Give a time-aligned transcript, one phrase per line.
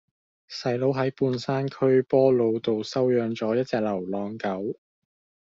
[0.49, 4.73] 細佬喺半山區波老道收養左一隻流浪狗